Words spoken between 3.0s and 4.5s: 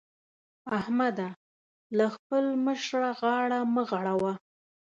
غاړه مه غړوه.